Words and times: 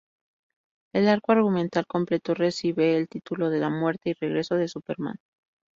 El 0.95 1.07
arco 1.07 1.31
argumental 1.31 1.85
completo 1.85 2.33
recibe 2.33 2.97
el 2.97 3.07
título 3.07 3.51
de 3.51 3.59
La 3.59 3.69
Muerte 3.69 4.09
y 4.09 4.13
Regreso 4.13 4.55
de 4.55 4.67
Superman. 4.67 5.17